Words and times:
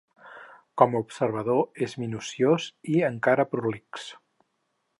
Com 0.81 0.95
a 0.95 1.01
observador 1.03 1.83
és 1.87 1.93
minuciós 2.05 2.67
i 2.95 2.99
encara 3.11 3.49
prolix. 3.53 4.09